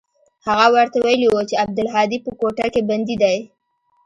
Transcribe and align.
هغه 0.47 0.67
ورته 0.75 0.97
ويلي 1.05 1.27
و 1.29 1.35
چې 1.49 1.55
عبدالهادي 1.63 2.17
په 2.25 2.29
کوټه 2.39 2.65
کښې 2.73 2.81
بندي 2.89 3.15
دى. 3.21 3.37